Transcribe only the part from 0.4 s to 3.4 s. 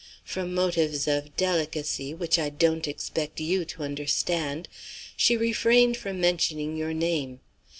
motives of delicacy (which I don't expect